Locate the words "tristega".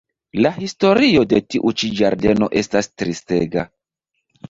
2.99-3.71